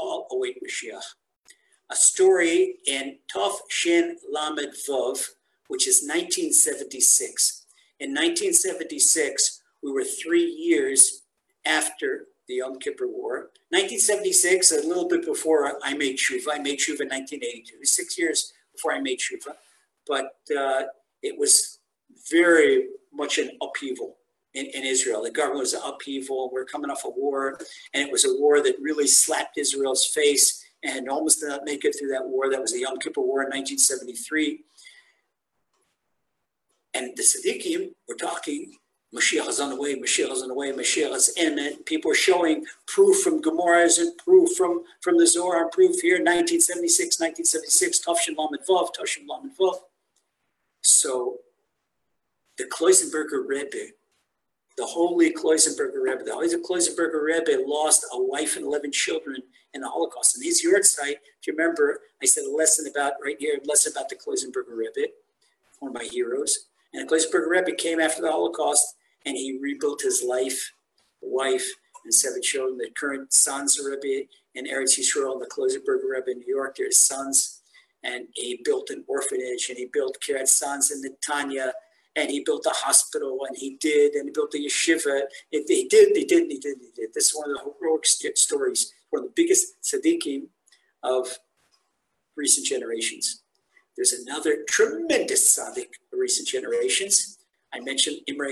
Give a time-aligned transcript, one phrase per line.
[0.00, 1.02] all await Mashiach.
[1.90, 5.24] A story in Tov Shin Lamed Vov,
[5.68, 7.66] which is 1976.
[7.98, 11.22] In 1976, we were three years
[11.66, 13.50] after the Yom Kippur War.
[13.70, 16.54] 1976, a little bit before I made Shuva.
[16.54, 19.54] I made Shuva in 1982, six years before I made Shuva.
[20.06, 20.82] But uh,
[21.22, 21.78] it was
[22.30, 24.16] very much an upheaval
[24.54, 25.22] in, in Israel.
[25.22, 26.50] The government was an upheaval.
[26.52, 27.58] We're coming off a war,
[27.94, 31.84] and it was a war that really slapped Israel's face and almost did not make
[31.84, 32.50] it through that war.
[32.50, 34.60] That was the Yom Kippur War in 1973.
[36.94, 38.72] And the tzaddikim were talking,
[39.14, 41.84] Mashiach is on the way, Mashiach is on the way, Mashiach is imminent.
[41.84, 47.20] People are showing proof from Gemara's and proof from, from the Zohar proof here, 1976,
[47.20, 49.76] 1976, Tafshin Lamed Vav, Tafshin Lamed Vav.
[50.80, 51.38] So
[52.56, 53.92] the Kloisenberger Rebbe
[54.80, 56.24] the holy Kloisenberger Rebbe.
[56.24, 59.36] The holy Kloisenberger Rebbe lost a wife and 11 children
[59.74, 60.36] in the Holocaust.
[60.36, 63.92] And his yahrzeit, if you remember, I said a lesson about, right here, a lesson
[63.94, 65.12] about the Kloisenberger Rebbe,
[65.80, 66.66] one of my heroes.
[66.94, 68.96] And the Kloisenberger Rebbe came after the Holocaust
[69.26, 70.72] and he rebuilt his life,
[71.20, 71.68] wife,
[72.04, 72.78] and seven children.
[72.78, 77.60] The current Sanzer Rebbe in Eretz Yisrael the Kloisenberger Rebbe in New York, their sons.
[78.02, 81.72] And he built an orphanage and he built Kiryat Sanz in Netanya
[82.20, 85.22] and he built a hospital, and he did, and he built a yeshiva.
[85.50, 86.58] He did, he did, he did, he
[86.94, 87.14] did.
[87.14, 90.48] This is one of the heroic stories, one of the biggest tzaddikim
[91.02, 91.38] of
[92.36, 93.42] recent generations.
[93.96, 97.38] There's another tremendous tzaddik of recent generations.
[97.72, 98.50] I mentioned Imre.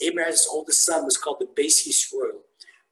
[0.00, 2.40] Imre's oldest son was called the Beis Yisrael,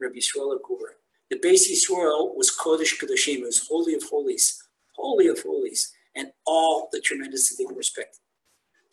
[0.01, 0.97] Rabbi Yisrael Agur.
[1.31, 4.63] The Beis Yisrael was Kodesh Kodeshim, it was Holy of Holies,
[4.95, 8.21] Holy of Holies, and all the tremendous tzaddikim respected.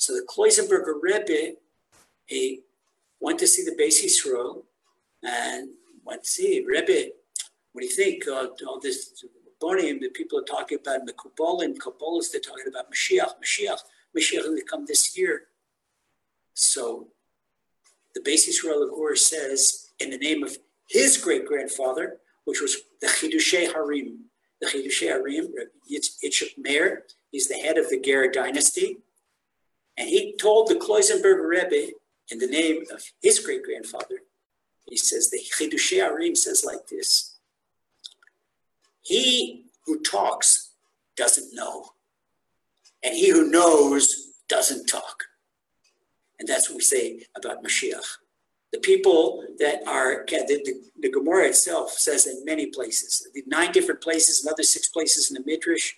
[0.04, 1.56] So the Kloisenberger Rebbe,
[2.26, 2.64] he
[3.22, 4.64] went to see the Beis Yisrael
[5.24, 5.70] and
[6.04, 7.12] went to see Rebbe.
[7.72, 8.28] What do you think?
[8.28, 9.24] Uh, all this
[9.62, 13.80] Bonim that people are talking about, Mekubal and Kabbalahs, they're talking about Mashiach, Mashiach,
[14.14, 15.44] Mashiach going to come this year.
[16.54, 17.08] So
[18.14, 20.58] the Beis Yisrael of course says, in the name of
[20.90, 24.26] his great grandfather, which was the Chidushei Harim,
[24.60, 25.48] the Chidushei Harim,
[25.90, 28.98] Yitzchak Meir, he's the head of the Ger dynasty.
[29.98, 31.94] And he told the Kloisenberger Rebbe,
[32.30, 34.22] in the name of his great grandfather,
[34.86, 37.38] he says, the Chidushei Arim says like this
[39.02, 40.72] He who talks
[41.16, 41.92] doesn't know,
[43.04, 45.26] and he who knows doesn't talk.
[46.40, 48.18] And that's what we say about Mashiach.
[48.72, 53.72] The people that are, the, the, the Gemara itself says in many places, the nine
[53.72, 55.94] different places, another six places in the Midrash,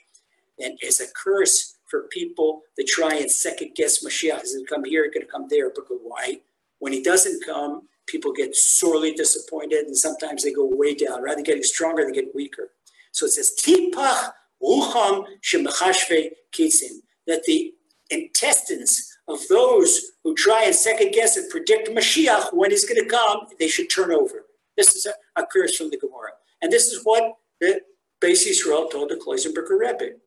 [0.60, 4.44] and it's a curse for people that try and second guess Mashiach.
[4.44, 5.10] Is going to come here?
[5.14, 5.70] Going to come there?
[5.70, 6.40] Because why?
[6.80, 11.24] When he doesn't come, people get sorely disappointed, and sometimes they go way down.
[11.24, 12.72] Rather than getting stronger, they get weaker.
[13.12, 14.32] So it says tipach
[14.64, 17.74] rucham shemachashve kitzim that the
[18.10, 23.10] intestines of those who try and second guess and predict Mashiach when he's going to
[23.10, 24.46] come, they should turn over.
[24.78, 26.32] This is a, a curse from the Gemara,
[26.62, 27.82] and this is what the
[28.22, 30.18] Beis Yisrael told the Kloisenberger Rebbe.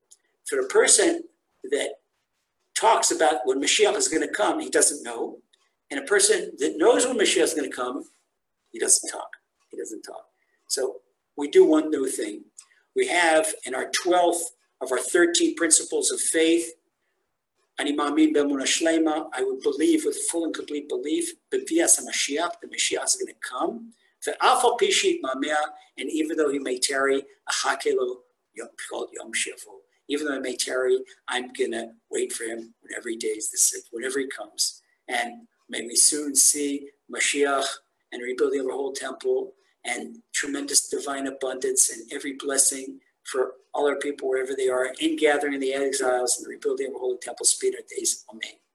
[0.49, 1.23] For the person
[1.71, 1.95] that
[2.75, 5.39] talks about when Mashiach is going to come, he doesn't know.
[5.91, 8.05] And a person that knows when Mashiach is going to come,
[8.71, 9.29] he doesn't talk.
[9.71, 10.27] He doesn't talk.
[10.67, 10.97] So
[11.37, 12.45] we do one new thing.
[12.95, 14.43] We have in our 12th
[14.81, 16.73] of our 13 principles of faith,
[17.81, 22.69] Ani ma'amin b'emunah shlema, I would believe with full and complete belief, b'vias Mashiach, the
[22.69, 23.93] Mashiach is going to come.
[24.27, 25.57] Ve'afal pishit ma'mea,
[25.97, 28.17] and even though he may tarry, achakelo
[28.91, 29.79] called yom shivu
[30.09, 30.99] even though I may tarry,
[31.29, 34.83] I'm gonna wait for him whenever he days the sick, whenever he comes.
[35.09, 37.67] And may we soon see Mashiach
[38.13, 39.53] and rebuilding of our whole temple
[39.85, 45.17] and tremendous divine abundance and every blessing for all our people wherever they are in
[45.17, 48.25] gathering the exiles and the rebuilding of our holy temple speed our days.
[48.31, 48.68] Amen.